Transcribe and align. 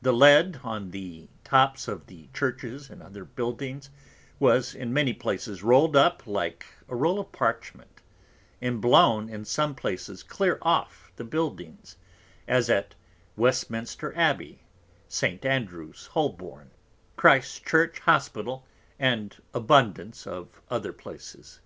The 0.00 0.14
Lead, 0.14 0.60
on 0.64 0.92
the 0.92 1.28
Tops 1.44 1.86
of 1.86 2.06
the 2.06 2.26
Churches 2.32 2.88
and 2.88 3.02
other 3.02 3.26
Buildings, 3.26 3.90
was 4.38 4.74
in 4.74 4.94
many 4.94 5.12
Places 5.12 5.62
roll'd 5.62 5.94
up 5.94 6.26
like 6.26 6.64
a 6.88 6.96
Roll 6.96 7.20
of 7.20 7.32
Parchment, 7.32 8.00
and 8.62 8.80
blown 8.80 9.28
in 9.28 9.44
some 9.44 9.74
Places 9.74 10.22
clear 10.22 10.58
off 10.62 10.94
from 11.12 11.12
the 11.16 11.24
Buildings; 11.24 11.98
as 12.48 12.70
at 12.70 12.94
Westminster 13.36 14.16
Abby, 14.16 14.62
St. 15.06 15.44
Andrews 15.44 16.06
Holbourn, 16.14 16.70
Christ 17.16 17.62
Church 17.66 17.98
Hospital, 17.98 18.64
and 18.98 19.36
abundance 19.52 20.26
of 20.26 20.62
other 20.70 20.94
Places. 20.94 21.60